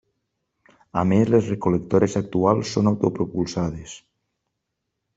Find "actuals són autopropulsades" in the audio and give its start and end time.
2.23-3.99